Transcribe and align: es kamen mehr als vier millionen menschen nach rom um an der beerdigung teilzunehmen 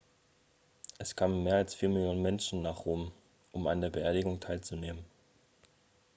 es 0.97 1.15
kamen 1.15 1.43
mehr 1.43 1.57
als 1.57 1.75
vier 1.75 1.87
millionen 1.87 2.23
menschen 2.23 2.63
nach 2.63 2.85
rom 2.87 3.11
um 3.51 3.67
an 3.67 3.81
der 3.81 3.91
beerdigung 3.91 4.39
teilzunehmen 4.39 5.05